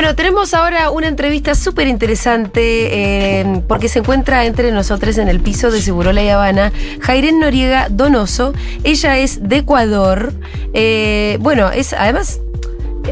[0.00, 5.40] Bueno, tenemos ahora una entrevista súper interesante eh, porque se encuentra entre nosotros en el
[5.40, 6.72] piso de Segurola y Habana
[7.02, 8.54] Jairen Noriega Donoso.
[8.82, 10.32] Ella es de Ecuador.
[10.72, 12.40] Eh, bueno, es además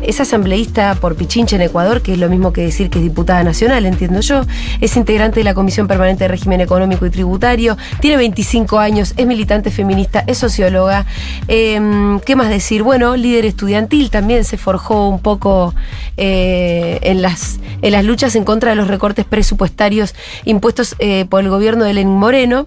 [0.04, 3.42] es asambleísta por Pichincha en Ecuador, que es lo mismo que decir que es diputada
[3.44, 4.42] nacional, entiendo yo.
[4.80, 7.76] Es integrante de la Comisión Permanente de Régimen Económico y Tributario.
[8.00, 11.06] Tiene 25 años, es militante feminista, es socióloga.
[11.48, 12.82] Eh, ¿Qué más decir?
[12.82, 15.74] Bueno, líder estudiantil también se forjó un poco
[16.16, 21.42] eh, en, las, en las luchas en contra de los recortes presupuestarios impuestos eh, por
[21.42, 22.66] el gobierno de Lenín Moreno.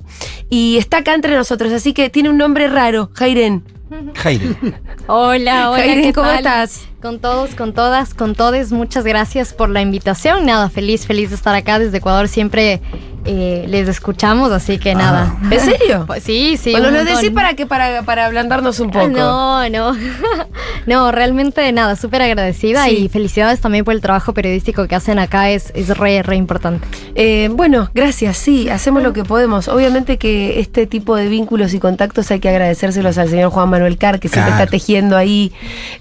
[0.49, 3.63] Y está acá entre nosotros, así que tiene un nombre raro, Jairen.
[4.15, 4.55] Jaire.
[5.07, 6.37] Hola, hola, Jairen, ¿qué ¿cómo tal?
[6.37, 6.87] estás?
[7.01, 10.45] Con todos, con todas, con todes, muchas gracias por la invitación.
[10.45, 12.27] Nada, feliz, feliz de estar acá desde Ecuador.
[12.27, 12.79] Siempre
[13.25, 15.35] eh, les escuchamos, así que nada.
[15.49, 16.03] ¿En serio?
[16.05, 16.71] Pues sí, sí.
[16.71, 19.07] bueno, lo decís para que para, para ablandarnos un poco.
[19.07, 19.97] No, no.
[20.85, 22.91] no, realmente nada, súper agradecida Sí.
[23.05, 25.49] y felicidades también por el trabajo periodístico que hacen acá.
[25.49, 26.87] Es, es re, re importante.
[27.15, 29.67] Eh, bueno, gracias, sí, hacemos lo que podemos.
[29.69, 33.80] Obviamente que este tipo de vínculos y contactos hay que agradecérselos al señor Juan Manuel
[33.97, 34.63] Carr, que siempre Claro.
[34.63, 35.51] está tejiendo ahí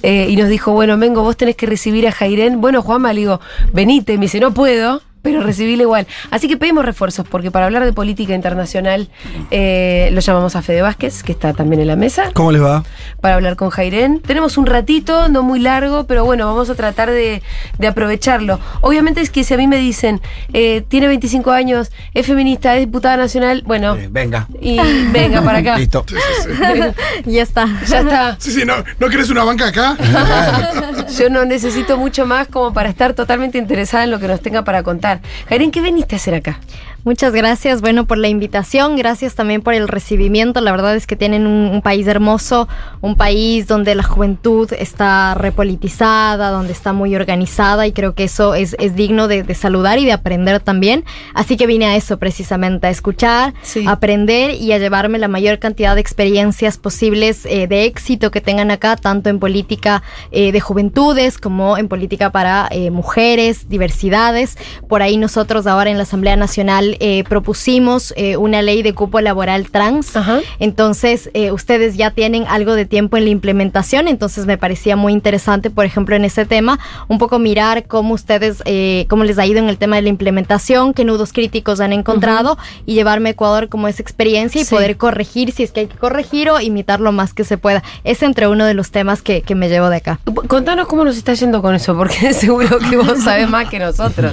[0.02, 2.60] eh, y nos dijo, bueno, Mengo, vos tenés que recibir a Jairén.
[2.60, 3.40] Bueno, Juanma, le digo,
[3.72, 5.02] venite, me dice, no puedo.
[5.22, 6.06] Pero recibíle igual.
[6.30, 9.08] Así que pedimos refuerzos, porque para hablar de política internacional
[9.50, 12.84] eh, lo llamamos a Fede Vázquez, que está también en la mesa, ¿Cómo les va?
[13.20, 14.20] para hablar con Jairén.
[14.20, 17.42] Tenemos un ratito, no muy largo, pero bueno, vamos a tratar de,
[17.78, 18.58] de aprovecharlo.
[18.80, 20.20] Obviamente es que si a mí me dicen,
[20.52, 24.46] eh, tiene 25 años, es feminista, es diputada nacional, bueno, Eh, venga.
[24.60, 24.78] y
[25.12, 25.76] venga para acá.
[25.78, 26.04] Listo.
[27.26, 27.66] ya está.
[27.86, 28.36] Ya está.
[28.38, 29.96] Sí, sí, ¿no, ¿no querés una banca acá?
[31.18, 34.62] Yo no necesito mucho más como para estar totalmente interesada en lo que nos tenga
[34.64, 35.09] para contar.
[35.48, 36.60] Jairén, ¿qué veniste a hacer acá?
[37.02, 40.60] Muchas gracias, bueno, por la invitación, gracias también por el recibimiento.
[40.60, 42.68] La verdad es que tienen un, un país hermoso,
[43.00, 48.54] un país donde la juventud está repolitizada, donde está muy organizada y creo que eso
[48.54, 51.04] es, es digno de, de saludar y de aprender también.
[51.32, 53.86] Así que vine a eso precisamente, a escuchar, Sí.
[53.86, 58.42] a aprender y a llevarme la mayor cantidad de experiencias posibles eh, de éxito que
[58.42, 64.58] tengan acá, tanto en política eh, de juventudes como en política para eh, mujeres, diversidades.
[64.86, 69.20] Por ahí nosotros ahora en la Asamblea Nacional eh, propusimos eh, una ley de cupo
[69.20, 70.16] laboral trans.
[70.16, 70.40] Ajá.
[70.58, 75.12] Entonces, eh, ustedes ya tienen algo de tiempo en la implementación, entonces me parecía muy
[75.12, 79.46] interesante, por ejemplo, en ese tema, un poco mirar cómo ustedes, eh, cómo les ha
[79.46, 82.56] ido en el tema de la implementación, qué nudos críticos han encontrado
[82.86, 84.74] y llevarme a Ecuador como esa experiencia y Sí.
[84.74, 87.82] poder corregir si es que hay que corregir o imitar lo más que se pueda.
[88.04, 90.20] Es entre uno de los temas que, que me llevo de acá.
[90.48, 94.32] Contanos cómo nos está yendo con eso, porque seguro que vos sabés más que nosotros.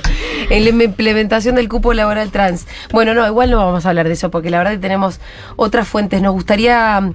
[0.49, 2.46] En la implementación del cupo laboral trans.
[2.91, 5.19] Bueno, no, igual no vamos a hablar de eso, porque la verdad que tenemos
[5.55, 6.21] otras fuentes.
[6.21, 7.13] Nos gustaría mm,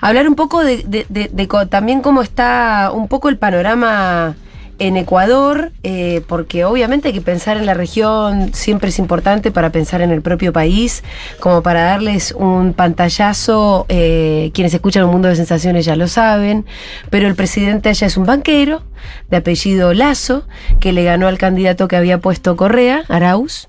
[0.00, 4.34] hablar un poco de, de- también cómo está un poco el panorama
[4.78, 9.68] en Ecuador, eh, porque obviamente hay que pensar en la región, siempre es importante para
[9.68, 11.04] pensar en el propio país,
[11.38, 16.64] como para darles un pantallazo, eh, quienes escuchan un mundo de sensaciones ya lo saben,
[17.10, 18.82] pero el presidente allá es un banquero
[19.28, 20.44] de apellido Lazo,
[20.80, 23.68] que le ganó al candidato que había puesto Correa, Arauz.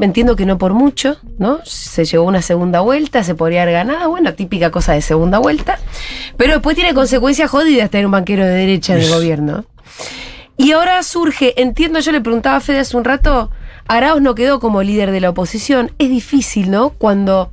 [0.00, 1.58] Entiendo que no por mucho, ¿no?
[1.64, 5.78] Se llegó una segunda vuelta, se podría haber ganado, bueno, típica cosa de segunda vuelta.
[6.36, 9.64] Pero después tiene consecuencias jodidas tener un banquero de derecha en el gobierno.
[10.56, 13.50] Y ahora surge, entiendo, yo le preguntaba a Fede hace un rato,
[13.88, 15.92] Arauz no quedó como líder de la oposición.
[15.98, 16.90] Es difícil, ¿no?
[16.90, 17.50] Cuando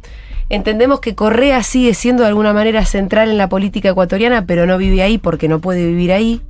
[0.49, 4.77] entendemos que Correa sigue siendo de alguna manera central en la política ecuatoriana, pero no
[4.77, 6.41] vive ahí porque no puede vivir ahí.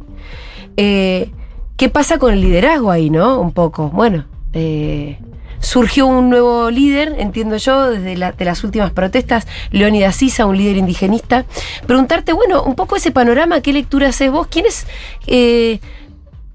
[0.78, 1.32] Eh,
[1.78, 3.40] ¿Qué pasa con el liderazgo ahí, no?
[3.40, 3.90] Un poco.
[3.90, 5.18] Bueno, eh,
[5.60, 10.58] surgió un nuevo líder, entiendo yo, desde la- de las últimas protestas, Leónidas Sisa, un
[10.58, 11.46] líder indigenista.
[11.86, 14.48] Preguntarte, bueno, un poco ese panorama, ¿qué lectura haces vos?
[14.50, 14.86] ¿Quién es,
[15.28, 15.80] eh,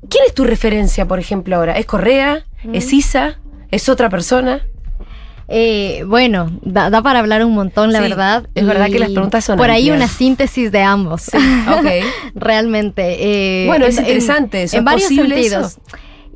[0.08, 1.78] ¿quién es tu referencia, por ejemplo, ahora?
[1.78, 2.44] ¿Es Correa?
[2.72, 3.38] ¿Es Sisa?
[3.70, 4.62] ¿Es otra persona?
[5.46, 8.48] Eh, bueno, da, da para hablar un montón, la Sí, verdad.
[8.54, 11.28] es verdad que las preguntas son Por ahí una síntesis de ambos.
[11.28, 11.86] ok.
[12.34, 13.16] Realmente.
[13.20, 15.72] eh, Bueno, en- es en- interesante eso, En, ¿es varios sentidos.
[15.72, 15.80] eso?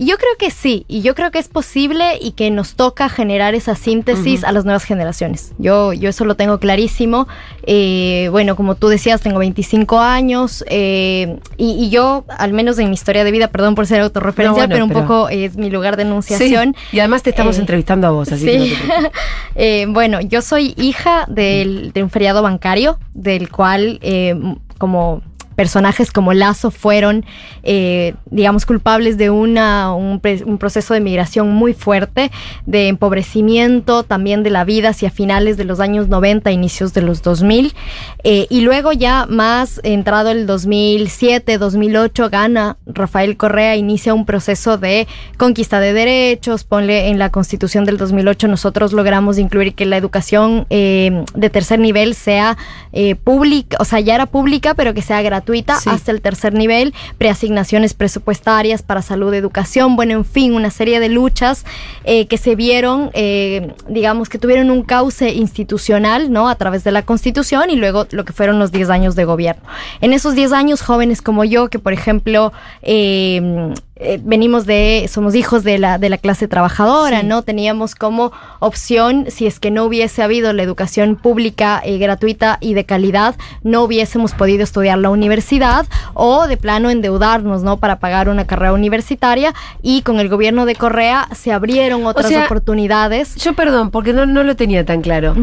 [0.01, 3.09] Y yo creo que sí, y yo creo que es posible y que nos toca
[3.09, 5.53] generar esa síntesis a las nuevas generaciones.
[5.59, 7.27] Yo, yo eso lo tengo clarísimo.
[7.65, 12.95] Eh, bueno, como tú decías, tengo 25 años eh, y, yo, al menos en mi
[12.95, 16.77] historia de vida, perdón por ser autorreferencial, pero un poco es mi lugar de enunciación.
[16.93, 18.51] y además te estamos Eh, entrevistando a vos, así Sí.
[18.53, 19.11] que no te preocupes.
[19.61, 24.37] Eh, bueno, yo soy hija del- de un feriado bancario, del cual eh,
[24.79, 25.23] como
[25.59, 27.27] personajes como Lazo fueron,
[27.65, 32.31] eh, digamos, culpables de una, un, proceso de migración muy fuerte,
[32.65, 37.23] de empobrecimiento también de la vida hacia finales de los años 90, inicios de los
[37.23, 37.75] 2000.
[38.23, 44.79] Eh, y luego ya más entrado el 2007, 2008, gana Rafael Correa, inicia un proceso
[44.79, 45.09] de
[45.39, 50.69] conquista de derechos, ponle en la constitución del 2008 nosotros logramos incluir que la educación
[50.71, 52.57] eh, de tercer nivel sea
[52.93, 55.48] eh, pública, o sea, ya era pública, pero que sea gratuita
[55.81, 55.91] Sí.
[55.91, 61.09] hasta el tercer nivel, preasignaciones presupuestarias para salud, educación, bueno, en fin, una serie de
[61.09, 61.65] luchas
[62.05, 66.49] eh, que se vieron, eh, digamos, que tuvieron un cauce institucional, ¿no?
[66.49, 69.63] A través de la Constitución y luego lo que fueron los 10 años de gobierno.
[70.01, 72.53] En esos 10 años, jóvenes como yo, que por ejemplo,
[72.83, 77.27] eh, eh, venimos de, somos hijos de la, de la clase trabajadora, Sí.
[77.27, 77.43] ¿no?
[77.43, 82.75] Teníamos como opción, si es que no hubiese habido la educación pública eh, gratuita y
[82.75, 87.79] de calidad, no hubiésemos podido estudiar la universidad o de plano endeudarnos, ¿no?
[87.79, 89.53] Para pagar una carrera universitaria
[89.83, 93.35] y con el gobierno de Correa se abrieron otras sea, oportunidades.
[93.37, 95.35] Yo perdón, porque no, no lo tenía tan claro.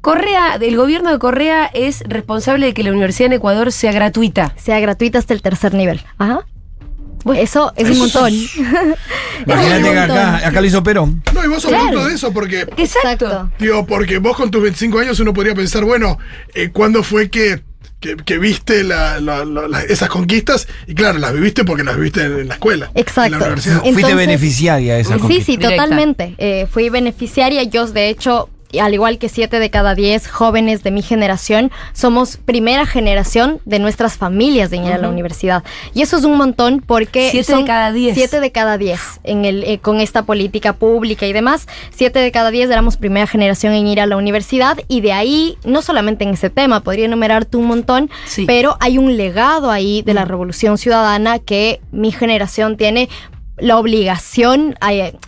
[0.00, 4.52] Correa, el gobierno de Correa es responsable de que la universidad en Ecuador sea gratuita.
[4.56, 6.00] Sea gratuita hasta el tercer nivel.
[6.18, 6.46] Ajá.
[7.36, 8.32] Eso es un montón.
[9.46, 11.22] Imagínate que acá, acá lo hizo Perón.
[11.34, 11.86] No, y vos sos Claro.
[11.88, 13.50] producto de eso, porque, Exacto.
[13.58, 16.18] digo, porque vos con tus 25 años uno podría pensar, bueno,
[16.54, 17.62] eh, ¿cuándo fue que,
[18.00, 20.68] que, que viste la- la- la- la- esas conquistas?
[20.86, 22.90] Y claro, las viviste porque las viviste en, en la escuela.
[22.94, 23.34] Exacto.
[23.34, 23.74] En la universidad.
[23.76, 25.44] Entonces- Fuiste beneficiaria de esa Sí, conquista.
[25.46, 25.82] sí, Directa.
[25.82, 26.34] totalmente.
[26.38, 27.62] Eh, fui beneficiaria.
[27.64, 28.48] Yo, de hecho,
[28.80, 33.78] al igual que siete de cada diez jóvenes de mi generación, somos primera generación de
[33.78, 35.64] nuestras familias de ir a la universidad.
[35.94, 37.30] Y eso es un montón porque...
[37.30, 38.14] Siete son de cada diez.
[38.14, 41.66] Siete de cada diez en el, eh, con esta política pública y demás.
[41.90, 45.56] Siete de cada diez éramos primera generación en ir a la universidad y de ahí,
[45.64, 48.44] no solamente en ese tema, podría enumerarte un montón, Sí.
[48.46, 53.08] pero hay un legado ahí de la revolución ciudadana que mi generación tiene
[53.60, 54.74] la obligación,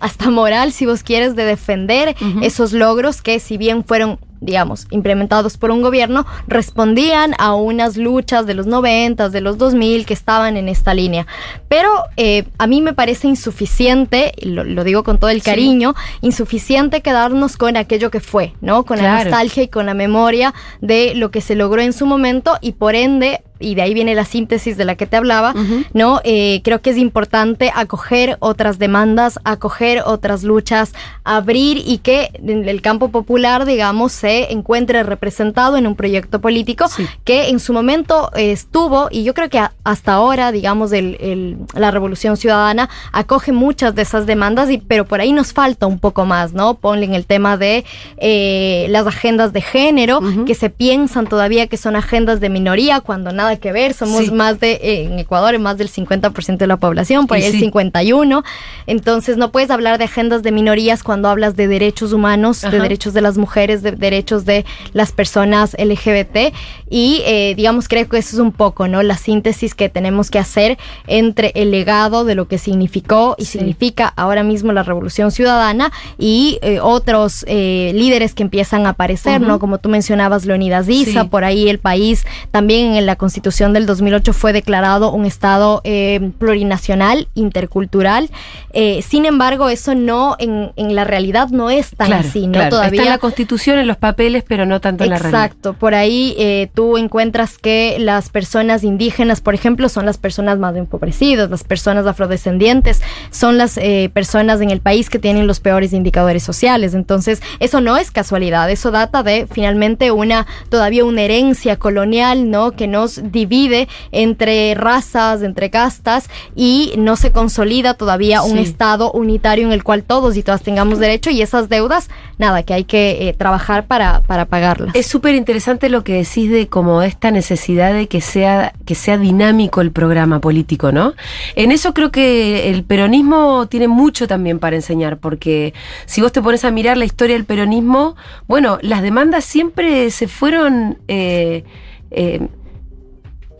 [0.00, 5.59] hasta moral, si vos quieres, de defender esos logros que si bien fueron digamos, implementados
[5.59, 10.56] por un gobierno, respondían a unas luchas de los 90, de los 2000 que estaban
[10.56, 11.27] en esta línea.
[11.69, 15.50] Pero eh, a mí me parece insuficiente, lo, lo digo con todo el Sí.
[15.50, 18.85] cariño, insuficiente quedarnos con aquello que fue, ¿no?
[18.87, 22.56] Con la nostalgia y con la memoria de lo que se logró en su momento
[22.62, 25.55] y por ende y de ahí viene la síntesis de la que te hablaba.
[25.93, 26.21] ¿no?
[26.25, 30.93] Eh, creo que es importante acoger otras demandas, acoger otras luchas,
[31.25, 37.07] abrir y que el campo popular, digamos, se encuentre representado en un proyecto político Sí.
[37.25, 41.17] que en su momento eh, estuvo, y yo creo que a- hasta ahora, digamos, el-
[41.21, 45.87] el- la Revolución Ciudadana acoge muchas de esas demandas, y, pero por ahí nos falta
[45.87, 46.75] un poco más, ¿no?
[46.75, 47.85] Ponle en el tema de
[48.19, 53.33] eh, las agendas de género, que se piensan todavía que son agendas de minoría, cuando
[53.33, 54.31] nada que ver, somos Sí.
[54.32, 57.61] más de, eh, en Ecuador, más del 50% de la población, por ahí el sí.
[57.61, 58.43] 51,
[58.87, 63.14] entonces no puedes hablar de agendas de minorías cuando hablas de derechos humanos, de derechos
[63.14, 66.52] de las mujeres, de derechos de las personas LGBT,
[66.88, 69.02] y eh, digamos, creo que eso es un poco, ¿no?
[69.02, 73.58] La síntesis que tenemos que hacer entre el legado de lo que significó y Sí.
[73.58, 79.41] significa ahora mismo la Revolución Ciudadana y eh, otros eh, líderes que empiezan a aparecer.
[79.41, 79.58] ¿no?
[79.58, 81.29] Como tú mencionabas, Leonidas Issa, Sí.
[81.29, 86.30] por ahí el país también en la Constitución del 2008 fue declarado un Estado eh,
[86.38, 88.30] plurinacional, intercultural.
[88.73, 92.52] Eh, sin embargo, eso no, en, en la realidad no es tan Claro, así, ¿no?
[92.54, 92.70] claro.
[92.70, 93.00] Todavía.
[93.00, 95.44] Está en la constitución, en los papeles, pero no tanto en la realidad.
[95.44, 100.59] Exacto, por ahí eh, tú encuentras que las personas indígenas, por ejemplo, son las personas
[100.59, 103.78] más empobrecidas, las personas afrodescendientes, son las
[104.12, 106.94] personas en el país que tienen los peores indicadores sociales.
[106.94, 112.73] Entonces, eso no es casualidad, eso data de finalmente una, todavía una herencia colonial, ¿no?
[112.73, 118.60] Que nos divide entre razas, entre castas y no se consolida todavía un.
[118.60, 122.08] Estado unitario en el cual todos y todas tengamos derecho y esas deudas,
[122.38, 124.94] nada, que hay que eh, trabajar para, para pagarlas.
[124.94, 129.18] Es súper interesante lo que decís de como esta necesidad de que sea, que sea
[129.18, 131.14] dinámico el programa político, ¿no?
[131.56, 135.75] En eso creo que el peronismo tiene mucho también para enseñar, porque
[136.06, 140.28] si vos te pones a mirar la historia del peronismo, bueno, las demandas siempre se
[140.28, 141.64] fueron eh,
[142.10, 142.49] eh,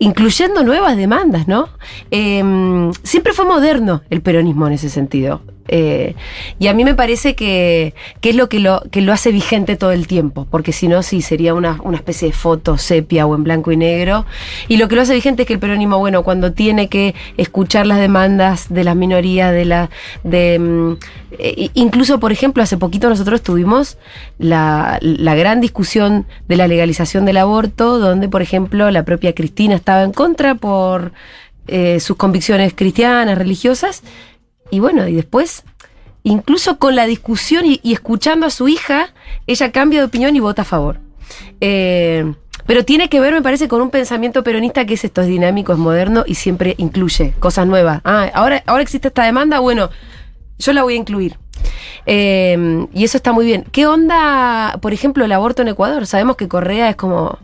[0.01, 1.69] incluyendo nuevas demandas, ¿no?
[2.09, 2.43] Eh,
[3.03, 5.41] siempre fue moderno el peronismo en ese sentido.
[5.67, 6.15] Eh,
[6.59, 9.91] y a mí me parece que, es lo que, lo que lo hace vigente todo
[9.91, 13.43] el tiempo, porque si no, sí, sería una, una especie de foto sepia o en
[13.43, 14.25] blanco y negro.
[14.67, 17.85] Y lo que lo hace vigente es que el peronismo, bueno, cuando tiene que escuchar
[17.85, 19.89] las demandas de las minorías, de la.
[20.23, 20.93] de mm,
[21.39, 23.97] eh, incluso, por ejemplo, hace poquito nosotros tuvimos
[24.37, 29.75] la, la gran discusión de la legalización del aborto, donde, por ejemplo, la propia Cristina
[29.75, 31.13] estaba en contra por
[31.67, 34.01] eh, sus convicciones cristianas, religiosas.
[34.71, 35.63] Y bueno, y después,
[36.23, 39.13] incluso con la discusión y, escuchando a su hija,
[39.45, 40.99] ella cambia de opinión y vota a favor.
[41.59, 42.33] Eh,
[42.65, 45.73] pero tiene que ver, me parece, con un pensamiento peronista que es esto, es dinámico,
[45.73, 48.01] es moderno y siempre incluye cosas nuevas.
[48.05, 49.89] Ah, ahora, ahora existe esta demanda, bueno,
[50.57, 51.37] yo la voy a incluir.
[52.05, 53.65] Eh, y eso está muy bien.
[53.71, 56.07] ¿Qué onda, por ejemplo, el aborto en Ecuador?
[56.07, 57.39] Sabemos que Correa es como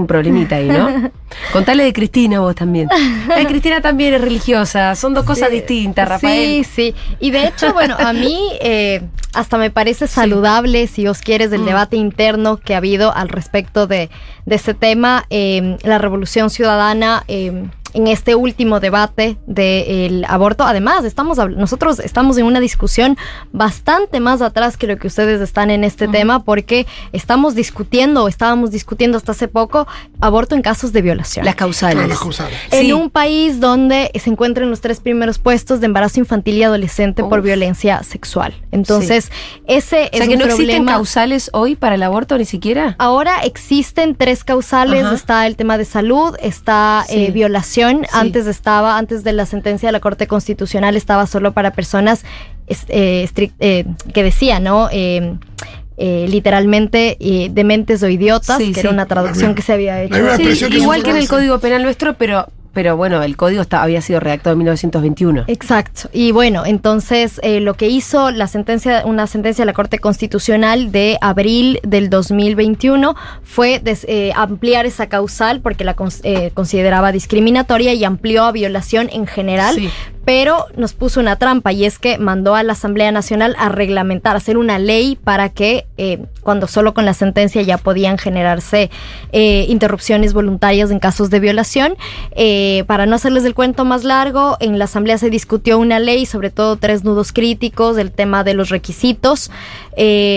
[0.00, 1.10] un problemita ahí, ¿no?
[1.52, 2.88] Contale de Cristina vos también.
[3.34, 6.64] Ay, Cristina también es religiosa, son dos cosas distintas, Rafael.
[6.64, 6.94] Sí, sí.
[7.20, 9.02] Y de hecho, bueno, a mí eh,
[9.34, 11.66] hasta me parece saludable, si os quieres, el Mm.
[11.66, 14.10] debate interno que ha habido al respecto de,
[14.46, 15.24] de ese tema.
[15.30, 17.24] Eh, la revolución ciudadana.
[17.28, 23.16] eh, en este último debate del aborto, además, estamos nosotros estamos en una discusión
[23.52, 28.28] bastante más atrás que lo que ustedes están en este tema, porque estamos discutiendo, o
[28.28, 29.88] estábamos discutiendo hasta hace poco,
[30.20, 32.08] aborto en casos de violación Las causales.
[32.08, 32.56] Las causales.
[32.70, 32.92] en Sí.
[32.92, 37.42] un país donde se encuentran los tres primeros puestos de embarazo infantil y adolescente por
[37.42, 38.54] violencia sexual.
[38.70, 39.19] Entonces,
[39.66, 42.94] ese O es sea, que un no existen causales hoy para el aborto ni siquiera.
[42.98, 45.04] Ahora existen tres causales.
[45.04, 45.14] Ajá.
[45.14, 47.26] Está el tema de salud, está Sí.
[47.26, 48.06] eh, violación.
[48.12, 52.24] Antes estaba, antes de la sentencia de la Corte Constitucional, estaba solo para personas
[52.88, 53.84] eh, eh,
[54.14, 54.88] que decía, ¿no?
[54.92, 55.34] Eh,
[55.96, 58.80] eh, literalmente eh, dementes o idiotas, Sí, que sí.
[58.80, 60.14] era una traducción que se había hecho.
[60.36, 64.00] Sí, igual que en el Código Penal nuestro, pero, pero bueno, el código está- había
[64.00, 65.44] sido redactado en 1921.
[65.48, 66.08] Exacto.
[66.12, 70.92] Y bueno, entonces eh, lo que hizo la sentencia, una sentencia de la Corte Constitucional
[70.92, 77.92] de abril del 2021 fue des- eh, ampliar esa causal porque la eh, consideraba discriminatoria
[77.94, 79.74] y amplió a violación en general.
[79.74, 79.90] Sí.
[80.32, 84.36] Pero nos puso una trampa y es que mandó a la Asamblea Nacional a reglamentar,
[84.36, 88.92] hacer una ley para que eh, cuando solo con la sentencia ya podían generarse
[89.32, 91.96] eh, interrupciones voluntarias en casos de violación.
[92.30, 96.26] Eh, para no hacerles el cuento más largo, en la Asamblea se discutió una ley,
[96.26, 99.50] sobre todo tres nudos críticos, el tema de los requisitos,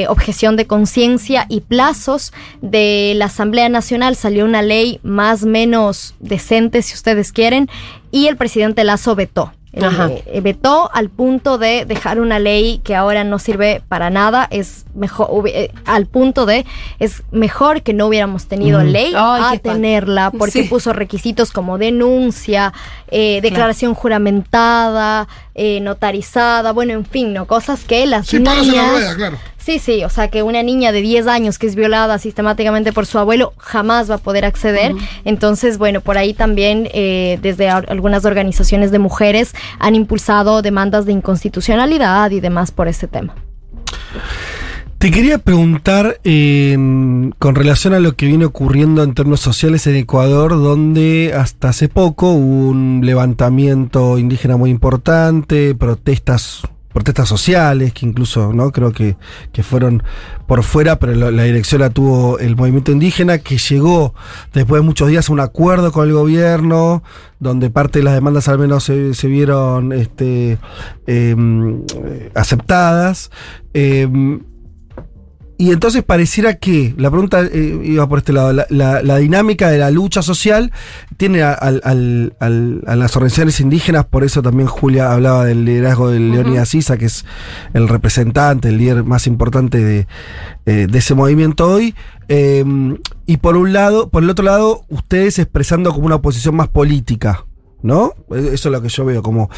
[0.08, 2.34] objeción de conciencia y plazos.
[2.64, 7.70] De la Asamblea Nacional salió una ley más o menos decente, si ustedes quieren,
[8.10, 9.52] y el presidente Lazo vetó.
[9.82, 10.10] Ajá.
[10.28, 14.86] eh, vetó al punto de dejar una ley que ahora no sirve para nada, es
[14.94, 16.66] mejor, eh, al punto de,
[17.00, 20.70] es mejor que no hubiéramos tenido ley Ay, a tenerla, porque Sí.
[20.70, 22.72] puso requisitos como denuncia,
[23.10, 27.46] eh, declaración juramentada, eh, notarizada, bueno, en fin, ¿no?
[27.48, 29.38] Cosas que las Sí, en la niñas- rueda, claro.
[29.58, 33.06] Sí, sí, o sea que una niña de 10 años que es violada sistemáticamente por
[33.06, 34.94] su abuelo jamás va a poder acceder.
[35.24, 41.14] Entonces, bueno, por ahí también eh, desde algunas organizaciones de mujeres han impulsado demandas de
[41.14, 43.36] inconstitucionalidad y demás por ese tema.
[45.04, 46.78] Te quería preguntar eh,
[47.38, 51.90] con relación a lo que viene ocurriendo en términos sociales en Ecuador, donde hasta hace
[51.90, 56.62] poco hubo un levantamiento indígena muy importante, protestas
[56.94, 59.18] protestas sociales que incluso no creo que,
[59.52, 60.04] que fueron
[60.48, 64.14] por fuera pero la, dirección la tuvo el movimiento indígena que llegó
[64.54, 67.02] después de muchos días a un acuerdo con el gobierno
[67.40, 70.60] donde parte de las demandas al menos se, vieron este,
[71.08, 73.32] em, eh, aceptadas.
[73.74, 74.40] Em,
[75.64, 79.70] y entonces pareciera que, la pregunta eh, iba por este lado, la, la- la dinámica
[79.70, 80.72] de la lucha social
[81.18, 81.56] tiene a,
[82.96, 87.26] las organizaciones indígenas, por eso también Julia hablaba del liderazgo de Leonidas Sisa, que es
[87.74, 90.08] el representante, el líder más importante de,
[90.66, 91.96] eh, de ese movimiento hoy.
[92.28, 92.64] eh,
[93.26, 97.46] y por un lado, por el otro lado, ustedes expresando como una oposición más política.
[97.84, 98.14] ¿No?
[98.30, 99.50] Eso es lo que yo veo como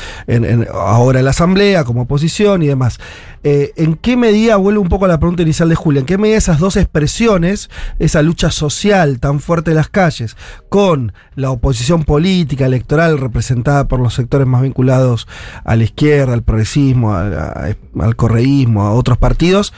[0.73, 2.99] ahora en la asamblea, como oposición y demás.
[3.43, 6.17] Eh, ¿En qué medida, vuelvo un poco a la pregunta inicial de Julia, en qué
[6.17, 10.35] medida esas dos expresiones, esa lucha social tan fuerte en las calles,
[10.69, 15.27] con la oposición política, electoral, representada por los sectores más vinculados
[15.63, 19.71] a la izquierda, al progresismo, al correísmo, a otros partidos,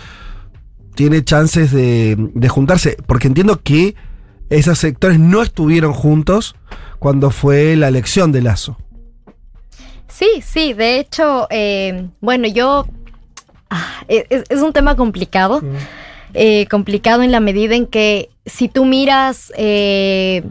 [0.96, 2.96] tiene chances de, de juntarse?
[3.06, 3.96] Porque entiendo que
[4.50, 6.56] esos sectores no estuvieron juntos
[7.00, 8.78] cuando fue la elección de Lazo.
[10.08, 12.88] Sí, sí, de hecho, eh, bueno, yo...
[13.70, 15.62] ah, es, es un tema complicado,
[16.34, 19.52] eh, complicado en la medida en que si tú miras...
[19.56, 20.44] eh,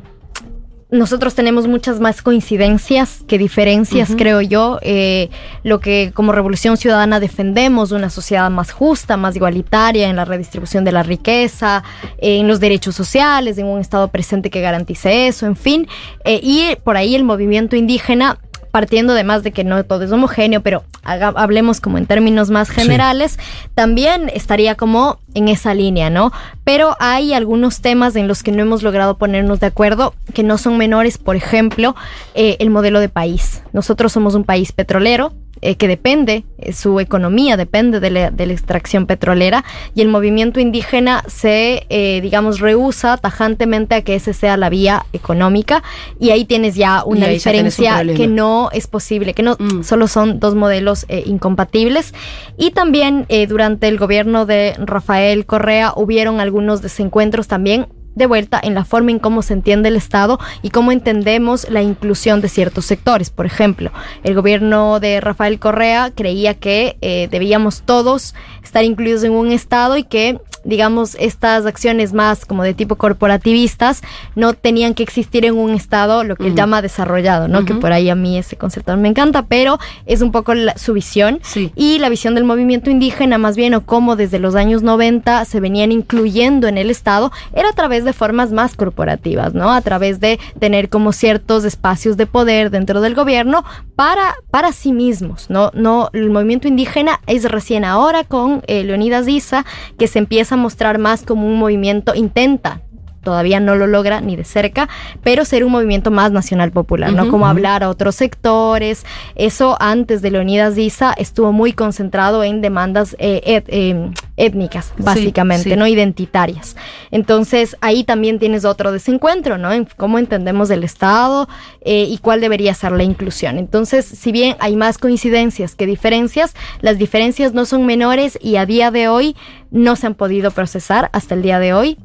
[0.89, 4.79] nosotros tenemos muchas más coincidencias que diferencias, creo yo.
[4.83, 5.31] Eh,
[5.65, 10.85] lo que como Revolución Ciudadana defendemos, una sociedad más justa, más igualitaria en la redistribución
[10.85, 11.83] de la riqueza,
[12.19, 15.89] en los derechos sociales, en un Estado presente que garantice eso, en fin.
[16.25, 18.39] Eh, y por ahí el movimiento indígena
[18.77, 22.69] partiendo además de que no todo es homogéneo, pero haga- hablemos como en términos más
[22.69, 23.39] generales,
[23.75, 26.31] también estaría como en esa línea, ¿no?
[26.63, 30.59] Pero hay algunos temas en los que no hemos logrado ponernos de acuerdo, que no
[30.59, 31.97] son menores, por ejemplo,
[32.35, 33.63] eh, el modelo de país.
[33.73, 38.47] Nosotros somos un país petrolero, eh, que depende, eh, su economía depende de la, de
[38.47, 44.33] la extracción petrolera y el movimiento indígena se, eh, digamos, rehúsa tajantemente a que ese
[44.33, 45.83] sea la vía económica
[46.21, 49.83] y ahí tienes ya una un diferencia que no es posible, que no Mm.
[49.83, 52.15] solo son dos modelos eh, incompatibles.
[52.57, 57.87] Y también eh, durante el gobierno de Rafael Correa hubieron algunos desencuentros también
[58.17, 61.83] de vuelta en la forma en cómo se entiende el Estado y cómo entendemos la
[61.83, 63.31] inclusión de ciertos sectores.
[63.31, 63.93] Por ejemplo,
[64.25, 69.97] el gobierno de Rafael Correa creía que eh, debíamos todos estar incluidos en un Estado
[69.97, 74.03] y que digamos, estas acciones más como de tipo corporativistas
[74.35, 77.65] no tenían que existir en un estado, lo que él llama desarrollado, ¿no?
[77.65, 80.93] Que por ahí a mí ese concepto me encanta, pero es un poco la- su
[80.93, 81.41] visión.
[81.43, 81.73] Sí.
[81.77, 85.61] Y la visión del movimiento indígena, más bien, o cómo desde los años 90 se
[85.61, 89.73] venían incluyendo en el Estado, era a través de formas más corporativas, ¿no?
[89.73, 94.93] A través de tener como ciertos espacios de poder dentro del gobierno para, para sí
[94.93, 95.71] mismos, ¿no?
[95.75, 99.65] no el movimiento indígena es recién ahora con eh, Leonidas Issa
[99.99, 102.81] que se empieza mostrar más como un movimiento, intenta
[103.27, 104.89] todavía no lo logra ni de cerca,
[105.25, 107.29] pero ser un movimiento más nacional popular, ¿no?
[107.29, 109.05] Como hablar a otros sectores.
[109.35, 115.71] Eso antes de Leonidas Diza estuvo muy concentrado en demandas eh, et- eh, étnicas, básicamente,
[115.71, 115.77] sí.
[115.77, 115.89] ¿no?
[115.89, 116.77] Identitarias.
[117.11, 119.73] Entonces, ahí también tienes otro desencuentro, ¿no?
[119.73, 121.49] En cómo entendemos el Estado
[121.81, 123.59] eh, y cuál debería ser la inclusión.
[123.59, 128.67] Entonces, si bien hay más coincidencias que diferencias, las diferencias no son menores y a
[128.67, 129.35] día de hoy
[129.73, 131.99] no se han podido procesar hasta el día de hoy.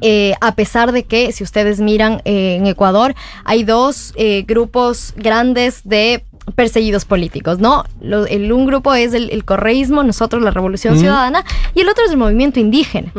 [0.00, 5.12] Eh, a pesar de que, si ustedes miran eh, en Ecuador, hay dos eh, grupos
[5.16, 6.24] grandes de
[6.56, 7.84] perseguidos políticos, ¿no?
[8.00, 10.94] Lo- el, un grupo es el, el correísmo, nosotros la Revolución.
[10.98, 11.44] Ciudadana,
[11.74, 13.12] y el otro es el movimiento indígena.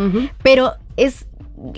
[0.43, 1.25] Pero es,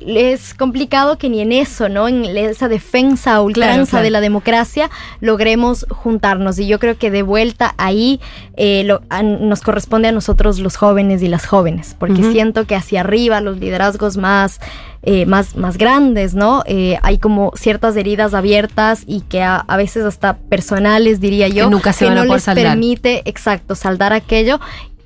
[0.07, 2.07] es complicado que ni en eso, ¿no?
[2.07, 4.03] En esa defensa ultranza claro.
[4.05, 4.89] de la democracia
[5.19, 6.57] logremos juntarnos.
[6.59, 8.19] Y yo creo que de vuelta ahí
[8.55, 12.75] eh, lo- a- nos corresponde a nosotros los jóvenes y las jóvenes, porque siento que
[12.75, 14.59] hacia arriba los liderazgos más,
[15.03, 16.63] eh, más, más grandes, ¿no?
[16.65, 21.65] Eh, hay como ciertas heridas abiertas y que a, a veces hasta personales, diría yo,
[21.65, 22.65] Que nunca se que van a no les saldar.
[22.65, 24.59] permite, exacto, saldar aquello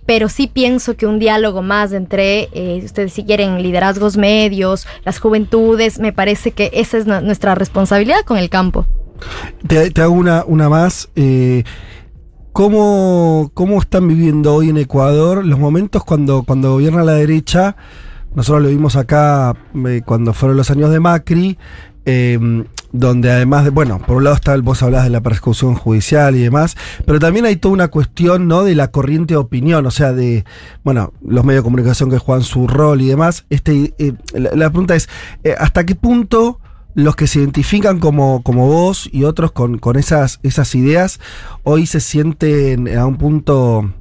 [0.10, 5.20] pero sí pienso que un diálogo más entre, eh, ustedes si quieren, liderazgos medios, las
[5.20, 8.88] juventudes, me parece que esa es nu- nuestra responsabilidad con el campo.
[9.68, 11.10] Te, hago una, una más.
[11.16, 11.64] eh,
[12.54, 17.76] ¿cómo, ¿Cómo están viviendo hoy en Ecuador los momentos cuando, cuando gobierna la derecha?
[18.34, 21.60] Nosotros lo vimos acá eh, cuando fueron los años de Macri,
[22.92, 26.40] donde además de, bueno, por un lado está, vos hablás de la persecución judicial y
[26.42, 26.76] demás,
[27.06, 28.64] pero también hay toda una cuestión, ¿no?
[28.64, 30.44] De la corriente de opinión, o sea, de,
[30.84, 33.46] bueno, los medios de comunicación que juegan su rol y demás.
[33.50, 35.08] Este, eh, la, pregunta es,
[35.44, 36.60] eh, ¿hasta qué punto
[36.96, 41.20] los que se identifican como, como vos y otros con, con esas, esas ideas
[41.64, 43.94] hoy se sienten a un punto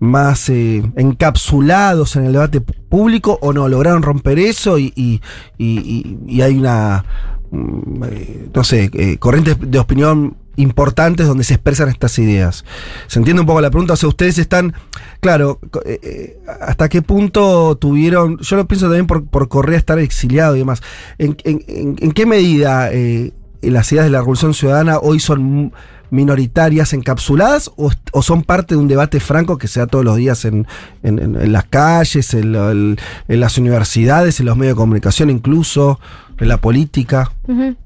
[0.00, 3.68] más eh, encapsulados en el debate público o no?
[3.68, 5.20] ¿Lograron romper eso y, y-
[5.56, 7.04] y- y- hay una,
[7.50, 12.64] no sé, eh, corrientes de opinión importantes donde se expresan estas ideas?
[13.06, 13.92] ¿Se entiende un poco la pregunta?
[13.94, 14.74] O sea, ustedes están,
[15.20, 19.98] claro, eh, eh, ¿hasta qué punto tuvieron, yo lo pienso también por, por Correa estar
[19.98, 20.82] exiliado y demás,
[21.18, 23.32] ¿en, en- qué medida eh,
[23.62, 25.72] las ideas de la Revolución Ciudadana hoy son
[26.10, 27.90] minoritarias, encapsuladas, o,
[28.22, 30.66] son parte de un debate franco que se da todos los días en,
[31.02, 32.96] en- las calles, en,
[33.28, 36.00] las universidades, en los medios de comunicación incluso,
[36.38, 37.32] en la política?
[37.46, 37.76] Ujú.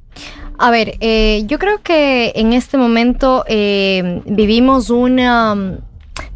[0.58, 5.78] A ver, eh, yo creo que en este momento eh, vivimos una,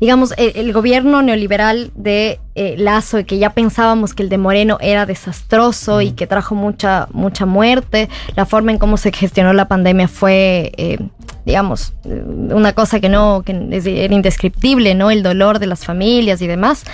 [0.00, 4.38] digamos, el, el gobierno neoliberal de eh, Lazo, y que ya pensábamos que el de
[4.38, 8.08] Moreno era desastroso y que trajo mucha, mucha muerte.
[8.34, 10.98] La forma en cómo se gestionó la pandemia fue, eh,
[11.44, 15.10] digamos, eh, una cosa que no, que es- era indescriptible, ¿no?
[15.10, 16.84] El dolor de las familias y demás.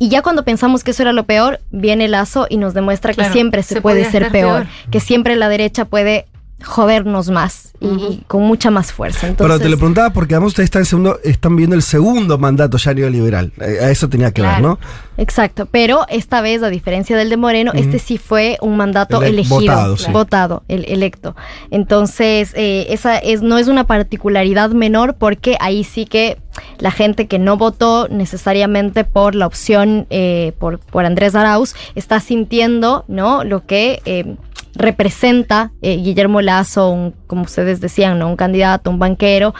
[0.00, 3.28] Y ya cuando pensamos que eso era lo peor, viene Lazo y nos demuestra Claro,
[3.28, 4.66] que siempre se, se puede ser peor.
[4.90, 6.26] que siempre la derecha puede
[6.64, 9.20] jodernos más y, y con mucha más fuerza.
[9.20, 12.36] Pero Entonces, te lo preguntaba porque además ustedes están, en segundo, están viendo el segundo
[12.38, 13.52] mandato ya neoliberal.
[13.60, 14.68] Eh, A eso tenía que ver, Claro.
[14.68, 14.78] ¿no?
[15.16, 19.28] Exacto, pero esta vez, a diferencia del de Moreno, este sí fue un mandato Ele-
[19.30, 20.10] elegido, votado, sí.
[20.12, 21.34] votado, el electo.
[21.70, 26.38] Entonces, eh, esa es, no es una particularidad menor porque ahí sí que
[26.78, 32.18] la gente que no votó necesariamente por la opción eh, por, por Andrés Arauz está
[32.20, 33.44] sintiendo ¿no?
[33.44, 34.00] lo que...
[34.04, 34.36] eh,
[34.74, 38.28] representa eh, Guillermo Lazo, un- como ustedes decían, ¿no?
[38.28, 39.54] un candidato, un banquero,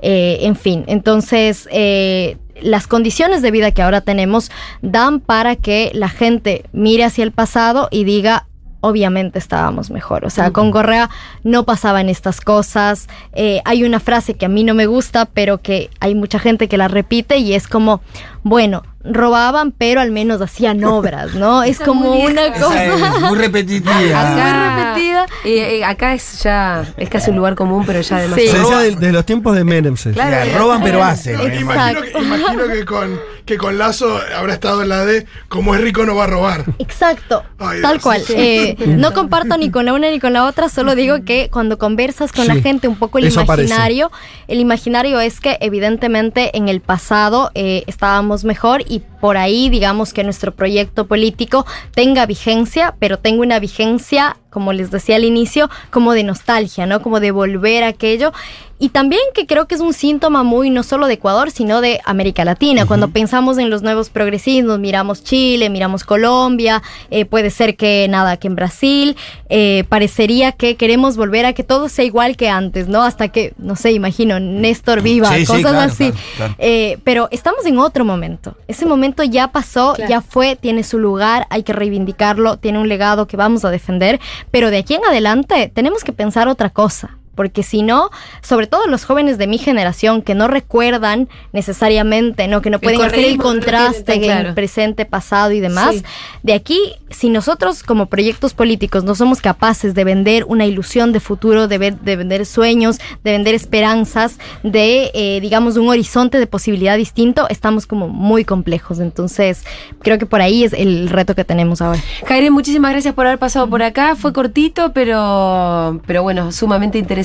[0.00, 0.84] eh, en fin.
[0.86, 4.50] Entonces, eh, las condiciones de vida que ahora tenemos
[4.82, 8.46] dan para que la gente mire hacia el pasado y diga,
[8.80, 10.26] obviamente estábamos mejor.
[10.26, 11.08] O sea, con Correa
[11.42, 13.08] no pasaban estas cosas.
[13.32, 16.68] Eh, hay una frase que a mí no me gusta, pero que hay mucha gente
[16.68, 18.02] que la repite y es como,
[18.42, 21.62] bueno, robaban, pero al menos hacían obras, ¿no?
[21.64, 22.84] es como muy una cosa...
[22.84, 23.92] Es muy repetitiva.
[24.32, 25.26] Acá, repetida.
[25.44, 28.52] eh, eh, acá es ya, es casi un lugar común, pero ya demasiado.
[28.52, 29.96] Se decía de, de los tiempos de Menem.
[29.96, 30.12] se.
[30.12, 30.58] Claro.
[30.58, 31.36] Roban pero hacen.
[31.36, 35.74] No, imagino, que, imagino que con, que con Lazo habrá estado en la D, como
[35.74, 36.64] es rico no va a robar.
[36.78, 38.02] Exacto, Ay, tal Dios.
[38.02, 38.22] cual.
[38.22, 38.34] Sí.
[38.36, 41.78] Eh, no comparto ni con la una ni con la otra, solo digo que cuando
[41.78, 44.10] conversas con la gente un poco el imaginario,
[44.48, 50.12] el imaginario es que evidentemente en el pasado eh, estábamos mejor y por ahí digamos
[50.12, 55.70] que nuestro proyecto político tenga vigencia, pero tenga una vigencia, como les decía al inicio,
[55.90, 57.00] como de nostalgia, ¿no?
[57.00, 58.34] Como de volver a aquello.
[58.78, 62.00] Y también que creo que es un síntoma muy no solo de Ecuador, sino de
[62.04, 62.86] América Latina.
[62.86, 68.36] Cuando pensamos en los nuevos progresismos, miramos Chile, miramos Colombia, eh, puede ser que nada,
[68.36, 69.16] que en Brasil,
[69.48, 73.02] eh, parecería que queremos volver a que todo sea igual que antes, ¿no?
[73.02, 76.10] Hasta que, no sé, imagino, Néstor viva, Sí, sí, cosas claro, así.
[76.10, 76.54] claro, claro.
[76.58, 78.56] Eh, pero estamos en otro momento.
[78.66, 80.10] Ese momento ya pasó, Claro.
[80.10, 84.20] ya fue, tiene su lugar, hay que reivindicarlo, tiene un legado que vamos a defender,
[84.50, 87.18] pero de aquí en adelante tenemos que pensar otra cosa.
[87.34, 88.10] Porque si no,
[88.42, 92.62] sobre todo los jóvenes de mi generación que no recuerdan necesariamente, ¿no?
[92.62, 94.54] que no pueden hacer el no lo tienen contraste en claro.
[94.54, 96.02] presente, pasado y demás, Sí.
[96.42, 96.78] de aquí,
[97.10, 101.78] si nosotros como proyectos políticos no somos capaces de vender una ilusión de futuro, de,
[101.78, 107.46] ver- de vender sueños, de vender esperanzas, de, eh, digamos, un horizonte de posibilidad distinto,
[107.48, 108.98] estamos como muy complejos.
[109.00, 109.64] Entonces,
[110.02, 112.00] creo que por ahí es el reto que tenemos ahora.
[112.26, 114.16] Jaire, muchísimas gracias por haber pasado por acá.
[114.16, 117.23] Fue cortito, pero, pero bueno, sumamente interesante.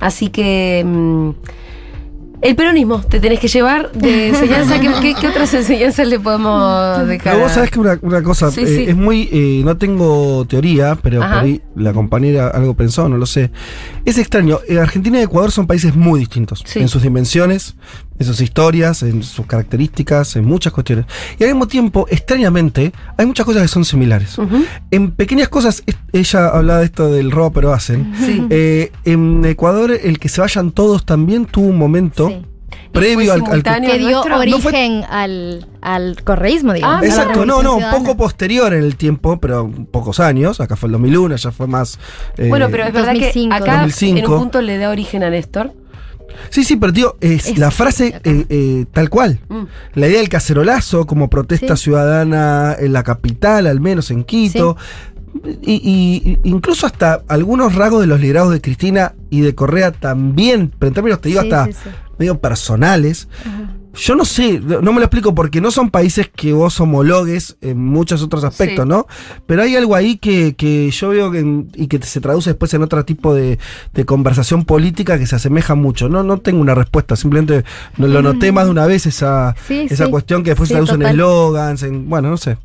[0.00, 1.30] Así que mm,
[2.42, 4.78] el peronismo te tenés que llevar de enseñanza.
[4.78, 7.32] ¿Qué, qué- qué otras enseñanzas le podemos dejar?
[7.34, 8.84] Pero vos sabés que una, una cosa, Sí, eh, sí.
[8.88, 11.34] es muy, eh, no tengo teoría, pero Ajá.
[11.36, 13.50] por ahí la compañera algo pensó, no lo sé.
[14.04, 16.80] Es extraño, eh, Argentina y Ecuador son países muy distintos Sí.
[16.80, 17.76] en sus dimensiones,
[18.18, 21.06] en sus historias, en sus características, en muchas cuestiones.
[21.38, 24.36] Y al mismo tiempo, extrañamente, hay muchas cosas que son similares.
[24.90, 28.12] En pequeñas cosas, ella hablaba de esto del robo pero hacen.
[28.24, 28.46] Sí.
[28.50, 32.42] Eh, en Ecuador, el que se vayan todos también tuvo un momento Sí.
[32.92, 34.44] previo al, al Que dio nuestro?
[34.46, 37.02] No fue- origen al, al correísmo, digamos.
[37.02, 37.98] Ah, Exacto, no, no, un Ciudadana.
[38.04, 40.60] poco posterior en el tiempo, pero pocos años.
[40.60, 41.98] Acá fue el 2001, ya fue más.
[42.38, 43.48] eh, Bueno, pero es verdad 2005.
[43.56, 44.32] que acá en 2005.
[44.34, 45.72] un punto le da origen a Néstor.
[46.50, 49.38] Sí, sí, pero tío, es Es- la frase eh, eh, tal cual.
[49.48, 49.62] Mm.
[49.94, 51.84] La idea del cacerolazo como protesta Sí.
[51.84, 54.76] ciudadana en la capital, al menos en Quito.
[55.62, 60.72] Y, y- incluso hasta algunos rasgos de los liderados de Cristina y de Correa también,
[60.78, 61.68] pero en términos te digo Sí, hasta
[62.18, 63.26] medio personales.
[63.96, 67.78] Yo no sé, no me lo explico porque no son países que vos homologues en
[67.78, 68.88] muchos otros aspectos, Sí.
[68.88, 69.06] ¿no?
[69.46, 72.72] Pero hay algo ahí que, que yo veo que en- y que se traduce después
[72.74, 73.58] en otro tipo de,
[73.92, 76.08] de conversación política que se asemeja mucho.
[76.08, 77.64] No, no tengo una respuesta, simplemente
[77.96, 80.10] no- lo noté más de una vez esa, Sí, esa sí.
[80.10, 82.58] cuestión que después Sí, se traduce en eslogans, en, bueno, no sé.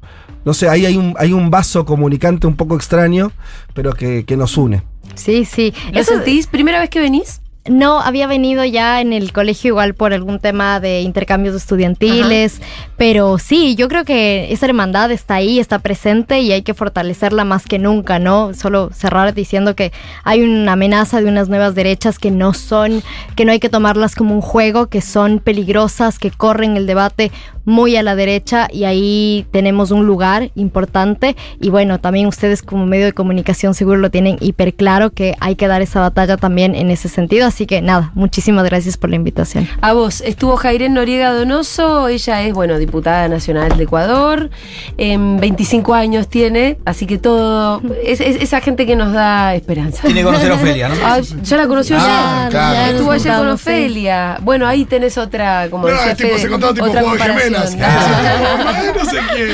[0.46, 3.32] No sé, ahí hay un, hay un vaso comunicante un poco extraño,
[3.74, 4.84] pero que, que nos une.
[5.16, 5.74] Sí, sí.
[5.94, 6.48] ¿Lo Eso- sentís?
[6.48, 7.42] ¿Primera vez que venís?
[7.68, 12.62] No, había venido ya en el colegio igual por algún tema de intercambios estudiantiles,
[12.98, 17.44] pero sí, yo creo que esa hermandad está ahí, está presente y hay que fortalecerla
[17.44, 18.54] más que nunca, ¿no?
[18.54, 19.92] Solo cerrar diciendo que
[20.24, 23.04] hay una amenaza de unas nuevas derechas que no son,
[23.36, 27.30] que no hay que tomarlas como un juego, que son peligrosas, que corren el debate
[27.66, 31.36] muy a la derecha y ahí tenemos un lugar importante.
[31.62, 35.56] Y bueno, también ustedes como medio de comunicación seguro lo tienen hiper claro que hay
[35.56, 39.18] que dar esa batalla también en ese sentido, así que nada, muchísimas gracias por la
[39.18, 39.68] invitación.
[39.82, 44.50] A vos, estuvo Jairén Noriega Donoso, ella es, bueno, diputada nacional de Ecuador,
[44.98, 50.02] em, 25 años tiene, así que todo, es, es esa gente que nos da esperanza.
[50.04, 50.96] Tiene que conocer a Ofelia, ¿no?
[51.04, 52.52] Ah, ya la conoció Ah, ayer.
[52.52, 52.74] claro.
[52.76, 53.48] ya Estuvo ayer con.
[53.50, 54.38] Ofelia.
[54.42, 57.24] Bueno, ahí tenés otra, como No, decía tipo, Fede, se contaba tipo otra juego de
[57.24, 57.76] gemelas.
[57.82, 58.66] Ah.
[58.76, 59.50] Ay, no sé quién.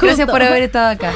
[0.00, 1.12] Gracias por haber estado acá.